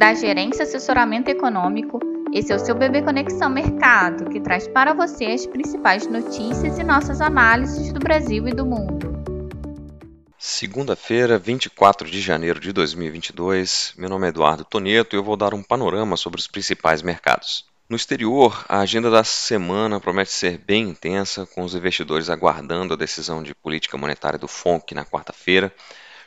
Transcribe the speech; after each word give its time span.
da 0.00 0.14
Gerência 0.14 0.62
Assessoramento 0.62 1.28
Econômico. 1.28 2.00
Esse 2.32 2.50
é 2.50 2.56
o 2.56 2.58
seu 2.58 2.74
Bebê 2.74 3.02
Conexão 3.02 3.50
Mercado, 3.50 4.30
que 4.30 4.40
traz 4.40 4.66
para 4.66 4.94
você 4.94 5.26
as 5.26 5.44
principais 5.44 6.06
notícias 6.06 6.78
e 6.78 6.82
nossas 6.82 7.20
análises 7.20 7.92
do 7.92 8.00
Brasil 8.00 8.48
e 8.48 8.54
do 8.54 8.64
mundo. 8.64 9.12
Segunda-feira, 10.38 11.38
24 11.38 12.10
de 12.10 12.18
janeiro 12.18 12.58
de 12.58 12.72
2022. 12.72 13.92
Meu 13.98 14.08
nome 14.08 14.24
é 14.24 14.30
Eduardo 14.30 14.64
Toneto 14.64 15.14
e 15.14 15.18
eu 15.18 15.22
vou 15.22 15.36
dar 15.36 15.52
um 15.52 15.62
panorama 15.62 16.16
sobre 16.16 16.40
os 16.40 16.46
principais 16.46 17.02
mercados. 17.02 17.66
No 17.86 17.94
exterior, 17.94 18.64
a 18.70 18.80
agenda 18.80 19.10
da 19.10 19.22
semana 19.22 20.00
promete 20.00 20.30
ser 20.30 20.56
bem 20.56 20.88
intensa, 20.88 21.44
com 21.44 21.62
os 21.62 21.74
investidores 21.74 22.30
aguardando 22.30 22.94
a 22.94 22.96
decisão 22.96 23.42
de 23.42 23.54
política 23.54 23.98
monetária 23.98 24.38
do 24.38 24.48
FONC 24.48 24.94
na 24.94 25.04
quarta-feira, 25.04 25.70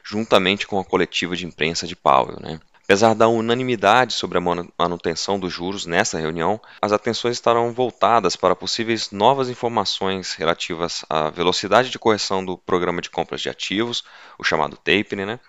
juntamente 0.05 0.67
com 0.67 0.77
a 0.77 0.85
coletiva 0.85 1.35
de 1.35 1.47
imprensa 1.47 1.87
de 1.87 1.95
Powell. 1.95 2.37
Né? 2.39 2.59
Apesar 2.93 3.15
da 3.15 3.27
unanimidade 3.27 4.13
sobre 4.13 4.37
a 4.37 4.41
manutenção 4.77 5.39
dos 5.39 5.51
juros 5.51 5.87
nessa 5.87 6.19
reunião, 6.19 6.61
as 6.79 6.91
atenções 6.91 7.37
estarão 7.37 7.73
voltadas 7.73 8.35
para 8.35 8.55
possíveis 8.55 9.09
novas 9.09 9.49
informações 9.49 10.35
relativas 10.35 11.03
à 11.09 11.31
velocidade 11.31 11.89
de 11.89 11.97
correção 11.97 12.45
do 12.45 12.55
programa 12.55 13.01
de 13.01 13.09
compras 13.09 13.41
de 13.41 13.49
ativos, 13.49 14.03
o 14.37 14.43
chamado 14.43 14.77
tapering, 14.77 15.25
né? 15.25 15.39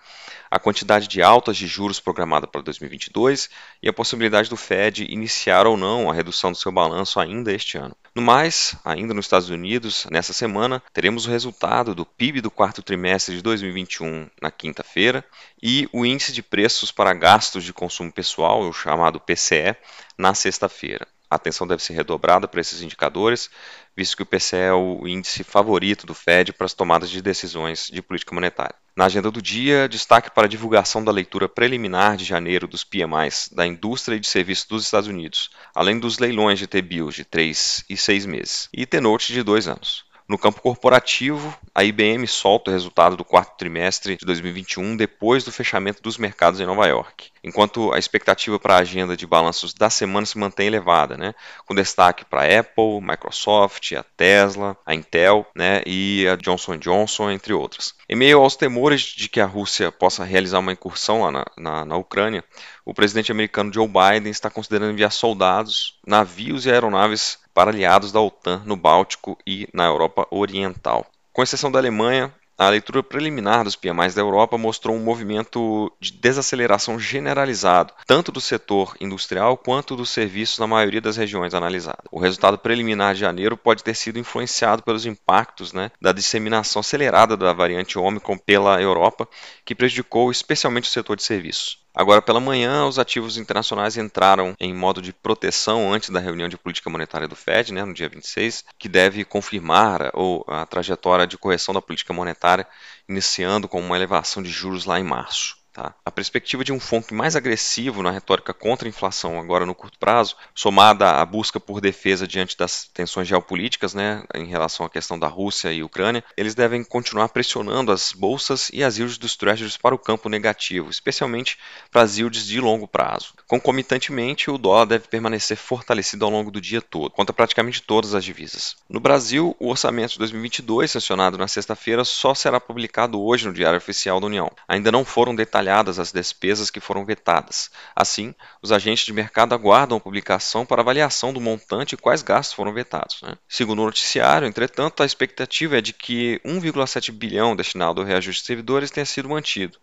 A 0.55 0.59
quantidade 0.61 1.09
de 1.09 1.21
altas 1.21 1.57
de 1.57 1.67
juros 1.67 1.99
programada 1.99 2.47
para 2.47 2.63
2022 2.63 3.51
e 3.83 3.89
a 3.89 3.93
possibilidade 3.93 4.49
do 4.49 4.57
Fed 4.57 5.05
iniciar 5.11 5.67
ou 5.67 5.77
não 5.77 6.09
a 6.09 6.15
redução 6.15 6.53
do 6.53 6.57
seu 6.57 6.71
balanço 6.71 7.19
ainda 7.19 7.53
este 7.53 7.77
ano. 7.77 7.97
No 8.15 8.23
mais, 8.23 8.77
ainda 8.85 9.13
nos 9.13 9.25
Estados 9.25 9.51
Unidos, 9.51 10.07
nessa 10.13 10.33
semana, 10.33 10.81
teremos 10.93 11.27
o 11.27 11.31
resultado 11.31 11.93
do 11.93 12.07
PIB 12.07 12.41
do 12.41 12.53
quarto 12.53 12.85
trimestre 12.85 13.35
de 13.35 13.43
2021 13.43 14.31
na 14.41 14.49
quinta-feira 14.49 15.25
e 15.61 15.89
o 15.93 16.07
índice 16.07 16.33
de 16.33 16.41
preços 16.41 16.93
para 16.93 17.13
gastos 17.13 17.65
de 17.65 17.73
consumo 17.73 18.13
pessoal, 18.13 18.61
o 18.61 18.73
chamado 18.73 19.19
PCE, 19.19 19.75
na 20.17 20.35
sexta-feira. 20.35 21.05
A 21.31 21.37
atenção 21.37 21.67
deve 21.67 21.83
ser 21.83 21.95
redobrada 21.95 22.47
para 22.47 22.61
esses 22.61 22.83
indicadores, 22.83 23.51
visto 23.97 24.17
que 24.17 24.23
o 24.23 24.27
PCE 24.27 24.57
é 24.57 24.73
o 24.73 25.07
índice 25.09 25.43
favorito 25.43 26.07
do 26.07 26.15
Fed 26.15 26.53
para 26.53 26.67
as 26.67 26.75
tomadas 26.75 27.11
de 27.11 27.23
decisões 27.23 27.89
de 27.93 28.03
política 28.03 28.35
monetária. 28.35 28.75
Na 28.97 29.07
agenda 29.07 29.31
do 29.31 29.43
dia, 29.43 29.89
destaque 29.89 30.31
para 30.31 30.45
a 30.45 30.49
divulgação 30.49 31.03
da 31.03 31.11
leitura 31.11 31.49
preliminar 31.49 32.17
de 32.17 32.25
janeiro 32.25 32.69
dos 32.69 32.85
PMIs 32.85 33.51
da 33.53 33.67
indústria 33.67 34.17
e 34.17 34.21
de 34.21 34.29
serviços 34.29 34.67
dos 34.67 34.85
Estados 34.85 35.09
Unidos, 35.09 35.51
além 35.75 35.99
dos 35.99 36.19
leilões 36.19 36.59
de 36.59 36.67
T-bills 36.67 37.17
de 37.17 37.25
3 37.25 37.85
e 37.91 37.97
6 37.97 38.27
meses, 38.27 38.69
e 38.73 38.87
T-notes 38.87 39.35
de 39.35 39.43
2 39.43 39.67
anos. 39.67 40.05
No 40.27 40.39
campo 40.39 40.63
corporativo, 40.63 41.55
a 41.75 41.85
IBM 41.85 42.27
solta 42.27 42.71
o 42.71 42.73
resultado 42.73 43.15
do 43.15 43.25
quarto 43.25 43.59
trimestre 43.59 44.17
de 44.17 44.25
2021 44.25 44.97
depois 44.97 45.45
do 45.45 45.53
fechamento 45.53 46.03
dos 46.03 46.17
mercados 46.17 46.61
em 46.61 46.67
Nova 46.67 46.87
York, 46.87 47.31
enquanto 47.43 47.93
a 47.93 47.99
expectativa 47.99 48.59
para 48.59 48.77
a 48.77 48.79
agenda 48.79 49.19
de 49.19 49.27
balanços 49.27 49.75
da 49.75 49.91
semana 49.91 50.25
se 50.25 50.39
mantém 50.39 50.69
elevada, 50.69 51.19
né, 51.19 51.35
com 51.67 51.75
destaque 51.75 52.25
para 52.25 52.41
a 52.41 52.61
Apple, 52.61 53.03
Microsoft, 53.03 53.93
a 53.93 54.03
Tesla, 54.03 54.75
a 54.87 54.95
Intel 54.95 55.47
né, 55.55 55.83
e 55.85 56.27
a 56.27 56.37
Johnson 56.37 56.79
Johnson, 56.79 57.31
entre 57.31 57.53
outras. 57.53 57.95
Em 58.09 58.17
meio 58.17 58.41
aos 58.41 58.57
temores 58.57 59.03
de 59.03 59.29
que 59.29 59.43
a 59.43 59.47
Rússia 59.47 59.93
possa 59.93 60.25
realizar 60.25 60.59
uma 60.59 60.73
incursão 60.73 61.21
lá 61.21 61.31
na, 61.31 61.45
na, 61.59 61.85
na 61.85 61.97
Ucrânia, 61.99 62.43
o 62.83 62.95
presidente 62.95 63.31
americano 63.31 63.73
Joe 63.73 63.87
Biden 63.87 64.31
está 64.31 64.49
considerando 64.49 64.93
enviar 64.93 65.13
soldados, 65.13 65.99
navios 66.07 66.65
e 66.65 66.71
aeronaves 66.71 67.44
para 67.55 67.71
aliados 67.71 68.13
da 68.13 68.21
OTAN 68.21 68.63
no 68.67 68.77
Báltico 68.77 69.39
e 69.47 69.69
na 69.73 69.87
Europa 69.87 70.27
Oriental. 70.31 71.07
Com 71.33 71.43
exceção 71.43 71.71
da 71.71 71.79
Alemanha, 71.79 72.35
a 72.57 72.69
leitura 72.69 73.03
preliminar 73.03 73.65
dos 73.65 73.75
PMIs 73.75 74.15
da 74.15 74.23
Europa 74.23 74.57
mostrou 74.57 74.95
um 74.95 75.03
movimento 75.03 75.93
de 75.99 76.13
desaceleração 76.13 77.01
generalizado, 77.01 77.93
tanto 78.07 78.31
do 78.31 78.41
setor 78.41 78.97
industrial 79.01 79.57
quanto 79.57 79.97
dos 79.97 80.11
serviços 80.11 80.61
na 80.61 80.67
maioria 80.67 81.01
das 81.01 81.17
regiões 81.17 81.53
analisadas. 81.53 82.05
O 82.13 82.21
resultado 82.21 82.57
preliminar 82.57 83.15
de 83.15 83.21
janeiro 83.21 83.57
pode 83.57 83.83
ter 83.83 83.95
sido 83.95 84.21
influenciado 84.21 84.85
pelos 84.85 85.05
impactos 85.05 85.73
né, 85.73 85.91
da 86.01 86.13
disseminação 86.13 86.79
acelerada 86.79 87.37
da 87.37 87.53
variante 87.53 87.99
Omicron 87.99 88.39
pela 88.39 88.81
Europa, 88.81 89.29
que 89.65 89.75
prejudicou 89.75 90.31
especialmente 90.31 90.89
o 90.89 90.93
setor 90.93 91.17
de 91.17 91.25
serviços. 91.25 91.84
Agora 91.95 92.21
pela 92.21 92.41
manhã, 92.41 92.87
os 92.87 92.99
ativos 92.99 93.37
internacionais 93.37 93.97
entraram 93.97 94.55
em 94.59 94.75
modo 94.75 95.01
de 95.01 95.13
proteção 95.13 95.93
antes 95.93 96.11
da 96.11 96.19
reunião 96.19 96.49
de 96.49 96.59
política 96.59 96.91
monetária 96.91 97.29
do 97.29 97.37
Fed, 97.37 97.73
né, 97.73 97.85
no 97.85 97.95
dia 97.95 98.09
26, 98.09 98.65
que 98.77 98.89
deve 98.89 99.25
confirmar 99.25 100.11
ou, 100.13 100.45
a 100.49 100.67
trajetória 100.67 101.25
de 101.25 101.39
correção 101.39 101.73
da 101.73 101.81
política 101.81 102.13
monetária, 102.13 102.67
iniciando 103.09 103.69
com 103.69 103.81
uma 103.81 103.97
elevação 103.97 104.43
de 104.43 104.51
juros 104.51 104.85
lá 104.85 104.99
em 104.99 105.05
março. 105.05 105.57
Tá? 105.75 105.93
A 106.05 106.11
perspectiva 106.11 106.63
de 106.63 106.73
um 106.73 106.79
FONC 106.79 107.13
mais 107.13 107.35
agressivo 107.35 108.01
na 108.01 108.13
retórica 108.13 108.55
contra 108.55 108.87
a 108.87 108.89
inflação 108.89 109.41
agora 109.41 109.67
no 109.67 109.75
curto 109.75 109.99
prazo, 109.99 110.37
somada 110.55 111.21
à 111.21 111.27
busca 111.27 111.59
por 111.59 111.81
defesa 111.81 112.29
diante 112.29 112.57
das 112.57 112.85
tensões 112.95 113.27
geopolíticas 113.27 113.93
né, 113.93 114.23
em 114.37 114.47
relação 114.47 114.87
à 114.87 114.89
questão 114.89 115.19
da 115.19 115.27
Rússia 115.27 115.73
e 115.73 115.83
Ucrânia, 115.83 116.23
eles 116.37 116.55
devem 116.55 116.85
continuar 116.85 117.29
pressionando 117.31 117.91
as 117.91 118.13
bolsas 118.13 118.71
e 118.73 118.85
as 118.85 118.99
yields 118.99 119.19
dos 119.19 119.35
treasuries 119.35 119.77
para 119.77 119.97
o 119.97 119.99
campo 119.99 120.29
negativo, 120.29 120.91
especialmente 120.91 121.59
para 121.91 122.03
as 122.03 122.19
yields 122.19 122.47
de 122.47 122.61
longo 122.61 122.87
prazo. 122.87 123.35
Concomitantemente, 123.49 124.53
o 124.53 124.59
dólar 124.59 124.85
deve 124.85 125.09
permanecer 125.09 125.57
fortalecido 125.57 126.25
ao 126.25 126.31
longo 126.31 126.53
do 126.53 126.61
dia 126.61 126.81
todo, 126.81 127.11
contra 127.11 127.35
praticamente 127.35 127.83
todas 127.83 128.15
as 128.15 128.25
divisas. 128.25 128.77
No 128.89 129.01
Brasil, 129.01 129.57
o 129.59 129.71
orçamento 129.71 130.13
de 130.13 130.19
2022, 130.21 130.93
sancionado 130.93 131.37
na 131.37 131.49
sexta-feira, 131.49 132.05
só 132.05 132.33
será 132.33 132.61
publicado 132.61 133.21
hoje 133.21 133.49
no 133.49 133.53
Diário 133.53 133.79
Oficial 133.79 134.21
da 134.21 134.29
União. 134.29 134.49
Ainda 134.69 134.93
não 134.93 135.05
foram 135.05 135.35
detalhados 135.35 135.64
detalhadas 135.65 135.99
as 135.99 136.13
despesas 136.13 136.71
que 136.71 136.79
foram 136.79 137.05
vetadas. 137.05 137.71
Assim, 137.97 138.35
os 138.63 138.71
agentes 138.71 139.07
de 139.07 139.13
mercado 139.13 139.55
aguardam 139.55 139.97
a 139.97 140.01
publicação 140.01 140.67
para 140.67 140.83
avaliação 140.83 141.33
do 141.33 141.41
montante 141.41 141.95
e 141.95 141.99
quais 141.99 142.23
gastos 142.23 142.55
foram 142.55 142.73
vetados. 142.73 143.23
Né? 143.23 143.37
Segundo 143.49 143.81
o 143.81 143.87
noticiário, 143.87 144.47
entretanto, 144.47 145.03
a 145.03 145.07
expectativa 145.07 145.79
é 145.79 145.81
de 145.81 145.95
que 145.95 146.39
1,7 146.45 147.11
bilhão 147.11 147.57
destinado 147.57 148.01
ao 148.01 148.07
reajuste 148.07 148.43
de 148.43 148.47
servidores 148.47 148.91
tenha 148.91 149.07
sido 149.07 149.29
mantido. 149.29 149.79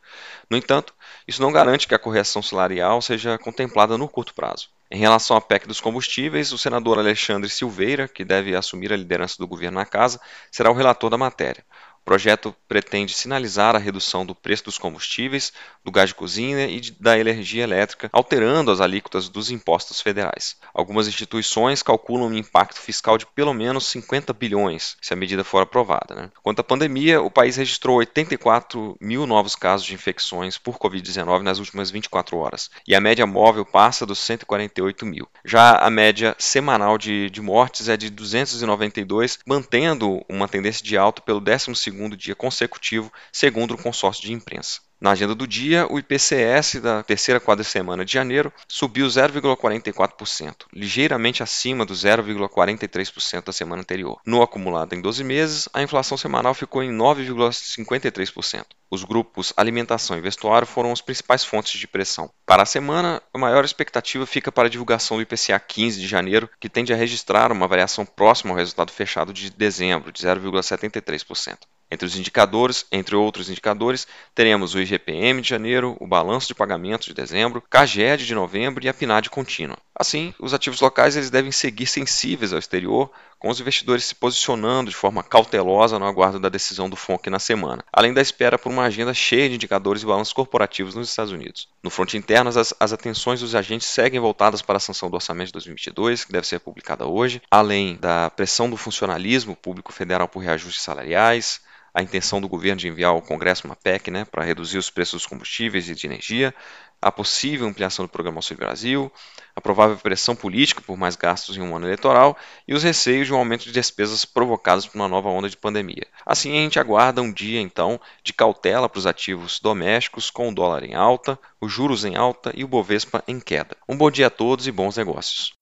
No 0.50 0.56
entanto, 0.56 0.94
isso 1.28 1.42
não 1.42 1.52
garante 1.52 1.88
que 1.88 1.96
a 1.96 2.00
correção 2.00 2.44
salarial 2.44 3.02
seja 3.02 3.38
contemplada 3.40 3.98
no 3.98 4.08
curto 4.08 4.36
prazo. 4.36 4.70
Em 4.94 5.00
relação 5.00 5.38
à 5.38 5.42
PEC 5.42 5.68
dos 5.68 5.80
combustíveis, 5.80 6.52
o 6.52 6.58
senador 6.58 7.00
Alexandre 7.00 7.50
Silveira, 7.50 8.10
que 8.10 8.26
deve 8.26 8.54
assumir 8.54 8.92
a 8.92 8.98
liderança 8.98 9.38
do 9.40 9.48
governo 9.48 9.80
na 9.80 9.86
casa, 9.86 10.20
será 10.52 10.70
o 10.70 10.74
relator 10.74 11.10
da 11.10 11.18
matéria. 11.18 11.64
O 12.02 12.04
projeto 12.04 12.54
pretende 12.68 13.14
sinalizar 13.14 13.76
a 13.76 13.80
redução 13.80 14.26
do 14.26 14.34
preço 14.34 14.66
dos 14.66 14.78
combustíveis, 14.78 15.54
do 15.84 15.92
gás 15.92 16.10
de 16.10 16.16
cozinha 16.16 16.66
e 16.68 16.82
da 17.00 17.18
energia 17.18 17.64
elétrica, 17.64 18.10
alterando 18.12 18.72
as 18.72 18.82
alíquotas 18.82 19.30
dos 19.30 19.52
impostos 19.52 20.02
federais. 20.02 20.58
Algumas 20.74 21.08
instituições 21.08 21.84
calculam 21.84 22.28
um 22.28 22.38
impacto 22.38 22.80
fiscal 22.80 23.18
de 23.18 23.26
pelo 23.28 23.54
menos 23.54 23.86
50 23.88 24.34
bilhões, 24.34 24.98
se 25.00 25.14
a 25.14 25.16
medida 25.16 25.44
for 25.44 25.62
aprovada. 25.62 26.16
Né? 26.16 26.32
Quanto 26.42 26.60
à 26.60 26.64
pandemia, 26.64 27.22
o 27.22 27.30
país 27.30 27.56
registrou 27.56 27.98
84 27.98 28.98
mil 29.00 29.28
novos 29.28 29.56
casos 29.56 29.86
de 29.86 29.94
infecções 29.94 30.58
por 30.58 30.78
Covid-19 30.78 31.42
nas 31.42 31.60
últimas 31.60 31.92
24 31.92 32.36
horas, 32.38 32.72
e 32.88 32.96
a 32.96 33.00
média 33.00 33.28
móvel 33.28 33.66
passa 33.66 34.06
dos 34.06 34.20
148 34.20 35.06
mil. 35.06 35.28
Já 35.46 35.78
a 35.78 35.90
média 35.90 36.36
semanal 36.40 36.98
de, 36.98 37.30
de 37.30 37.42
mortes 37.42 37.88
é 37.88 37.96
de 37.96 38.10
292, 38.10 39.40
mantendo 39.46 40.24
uma 40.28 40.48
tendência 40.48 40.84
de 40.84 40.98
alta 40.98 41.22
pelo 41.22 41.40
12 41.40 41.91
segundo 41.92 42.16
dia 42.16 42.34
consecutivo, 42.34 43.12
segundo 43.34 43.74
o 43.74 43.78
consórcio 43.78 44.24
de 44.24 44.32
imprensa. 44.32 44.80
Na 45.02 45.12
agenda 45.12 45.34
do 45.34 45.48
dia, 45.48 45.88
o 45.92 45.98
IPCS 45.98 46.80
da 46.80 47.02
terceira 47.02 47.42
quadricemana 47.42 48.06
de 48.06 48.14
janeiro 48.14 48.54
subiu 48.68 49.08
0,44%, 49.08 50.68
ligeiramente 50.72 51.42
acima 51.42 51.84
do 51.84 51.94
0,43% 51.96 53.46
da 53.46 53.52
semana 53.52 53.82
anterior. 53.82 54.22
No 54.24 54.44
acumulado 54.44 54.94
em 54.94 55.02
12 55.02 55.24
meses, 55.24 55.68
a 55.74 55.82
inflação 55.82 56.18
semanal 56.18 56.54
ficou 56.54 56.84
em 56.84 56.96
9,53%. 56.96 58.64
Os 58.92 59.04
grupos 59.04 59.52
alimentação 59.58 60.18
e 60.18 60.22
vestuário 60.22 60.68
foram 60.68 60.92
as 60.92 61.02
principais 61.02 61.44
fontes 61.44 61.80
de 61.80 61.88
pressão. 61.88 62.30
Para 62.46 62.62
a 62.62 62.66
semana, 62.68 63.24
a 63.34 63.40
maior 63.40 63.66
expectativa 63.66 64.28
fica 64.28 64.52
para 64.52 64.68
a 64.68 64.70
divulgação 64.70 65.18
do 65.18 65.24
IPCA 65.24 65.60
15 65.60 66.00
de 66.00 66.08
janeiro, 66.08 66.48
que 66.60 66.70
tende 66.70 66.94
a 66.94 66.96
registrar 66.96 67.52
uma 67.52 67.68
variação 67.68 68.06
próxima 68.06 68.52
ao 68.52 68.58
resultado 68.58 68.92
fechado 68.92 69.34
de 69.34 69.50
dezembro, 69.50 70.12
de 70.12 70.22
0,73%. 70.22 71.58
Entre 71.92 72.06
os 72.06 72.16
indicadores, 72.16 72.86
entre 72.90 73.16
outros 73.18 73.50
indicadores, 73.50 74.08
teremos 74.34 74.74
o 74.74 74.80
IGPM 74.80 75.42
de 75.42 75.50
janeiro, 75.50 75.98
o 76.00 76.08
balanço 76.08 76.48
de 76.48 76.56
pagamentos 76.56 77.08
de 77.08 77.14
dezembro, 77.14 77.62
CAGED 77.70 78.26
de 78.26 78.34
novembro 78.34 78.86
e 78.86 78.88
a 78.88 78.94
PNAD 78.94 79.30
contínua. 79.30 79.78
Assim, 79.94 80.34
os 80.40 80.54
ativos 80.54 80.80
locais 80.80 81.18
eles 81.18 81.30
devem 81.30 81.52
seguir 81.52 81.86
sensíveis 81.86 82.54
ao 82.54 82.60
exterior, 82.60 83.12
com 83.38 83.50
os 83.50 83.60
investidores 83.60 84.06
se 84.06 84.16
posicionando 84.16 84.90
de 84.90 84.96
forma 84.96 85.22
cautelosa 85.22 86.00
no 86.00 86.06
aguardo 86.06 86.40
da 86.40 86.48
decisão 86.48 86.90
do 86.90 86.96
FONC 86.96 87.30
na 87.30 87.40
semana, 87.40 87.84
além 87.92 88.14
da 88.14 88.22
espera 88.22 88.58
por 88.58 88.72
uma 88.72 88.84
agenda 88.84 89.14
cheia 89.14 89.50
de 89.50 89.56
indicadores 89.56 90.02
e 90.02 90.06
balanços 90.06 90.34
corporativos 90.34 90.96
nos 90.96 91.10
Estados 91.10 91.34
Unidos. 91.34 91.68
No 91.84 91.90
fronte 91.90 92.16
interno, 92.16 92.50
as, 92.50 92.74
as 92.80 92.94
atenções 92.94 93.42
dos 93.42 93.54
agentes 93.54 93.88
seguem 93.88 94.20
voltadas 94.20 94.62
para 94.62 94.78
a 94.78 94.80
sanção 94.80 95.10
do 95.10 95.16
orçamento 95.16 95.48
de 95.48 95.54
2022, 95.54 96.24
que 96.24 96.32
deve 96.32 96.48
ser 96.48 96.60
publicada 96.60 97.06
hoje, 97.06 97.42
além 97.52 97.98
da 97.98 98.30
pressão 98.30 98.70
do 98.70 98.78
funcionalismo 98.78 99.56
público 99.56 99.92
federal 99.92 100.28
por 100.28 100.40
reajustes 100.40 100.84
salariais, 100.84 101.62
a 101.94 102.02
intenção 102.02 102.40
do 102.40 102.48
governo 102.48 102.80
de 102.80 102.88
enviar 102.88 103.12
ao 103.12 103.22
Congresso 103.22 103.68
uma 103.68 103.76
PEC 103.76 104.10
né, 104.10 104.26
para 104.26 104.44
reduzir 104.44 104.78
os 104.78 104.90
preços 104.90 105.22
dos 105.22 105.26
combustíveis 105.26 105.90
e 105.90 105.96
de 105.96 106.08
energia, 106.08 106.54
a 107.02 107.12
possível 107.12 107.68
ampliação 107.68 108.06
do 108.06 108.10
programa 108.10 108.38
Auxílio 108.38 108.60
Brasil, 108.60 109.12
a 109.56 109.60
provável 109.60 109.98
pressão 109.98 110.36
política 110.36 110.82
por 110.82 110.96
mais 110.96 111.16
gastos 111.16 111.58
em 111.58 111.62
um 111.62 111.76
ano 111.76 111.88
eleitoral 111.88 112.38
e 112.68 112.74
os 112.74 112.84
receios 112.84 113.28
de 113.28 113.34
um 113.34 113.38
aumento 113.38 113.64
de 113.64 113.72
despesas 113.72 114.24
provocados 114.24 114.86
por 114.86 114.98
uma 114.98 115.08
nova 115.08 115.30
onda 115.30 115.50
de 115.50 115.58
pandemia. 115.58 116.06
Assim, 116.26 116.52
a 116.52 116.62
gente 116.62 116.80
aguarda 116.80 117.22
um 117.22 117.34
dia, 117.34 117.60
então, 117.60 118.00
de 118.24 118.34
cautela 118.34 118.88
para 118.88 119.00
os 119.00 119.08
ativos 119.08 119.60
domésticos, 119.60 120.30
com 120.30 120.50
o 120.50 120.56
dólar 120.56 120.84
em 120.84 120.94
alta, 120.94 121.40
os 121.60 121.72
juros 121.72 122.06
em 122.06 122.16
alta 122.16 122.52
e 122.56 122.64
o 122.64 122.68
Bovespa 122.68 123.24
em 123.28 123.40
queda. 123.40 123.76
Um 123.90 123.98
bom 123.98 124.12
dia 124.12 124.28
a 124.28 124.32
todos 124.32 124.68
e 124.68 124.72
bons 124.72 124.98
negócios. 124.98 125.61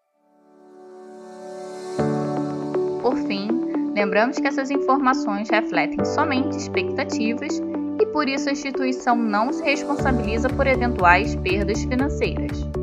Lembramos 3.99 4.37
que 4.37 4.47
essas 4.47 4.71
informações 4.71 5.49
refletem 5.49 6.05
somente 6.05 6.55
expectativas 6.55 7.61
e 7.99 8.05
por 8.05 8.29
isso 8.29 8.47
a 8.47 8.53
instituição 8.53 9.13
não 9.17 9.51
se 9.51 9.61
responsabiliza 9.61 10.47
por 10.47 10.65
eventuais 10.65 11.35
perdas 11.35 11.83
financeiras. 11.83 12.78